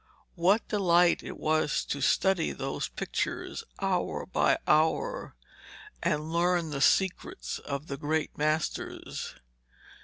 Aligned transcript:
What 0.33 0.67
delight 0.67 1.21
it 1.21 1.37
was 1.37 1.85
to 1.85 2.01
study 2.01 2.51
those 2.53 2.87
pictures 2.87 3.63
hour 3.79 4.25
by 4.25 4.57
hour, 4.67 5.35
and 6.01 6.33
learn 6.33 6.71
the 6.71 6.81
secrets 6.81 7.59
of 7.59 7.85
the 7.85 7.97
great 7.97 8.35
masters. 8.35 9.35